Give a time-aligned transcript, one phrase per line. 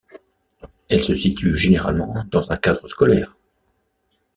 [0.89, 3.37] Elles se situent généralement dans un cadre scolaire.